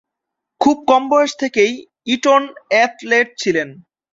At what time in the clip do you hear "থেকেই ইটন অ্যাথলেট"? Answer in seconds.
1.41-3.27